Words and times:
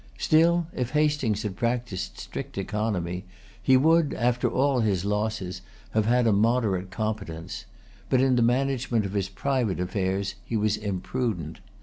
Still 0.17 0.65
if 0.73 0.93
Hastings 0.93 1.43
had 1.43 1.55
practised 1.55 2.17
strict 2.17 2.57
economy, 2.57 3.23
he 3.61 3.77
would, 3.77 4.15
after 4.15 4.49
all 4.49 4.79
his 4.79 5.05
losses, 5.05 5.61
have 5.91 6.07
had 6.07 6.25
a 6.25 6.33
moderate 6.33 6.89
competence; 6.89 7.65
but 8.09 8.19
in 8.19 8.35
the 8.35 8.41
management 8.41 9.05
of 9.05 9.13
his 9.13 9.29
private 9.29 9.79
affairs 9.79 10.33
he 10.43 10.57
was 10.57 10.75
imprudent. 10.75 11.59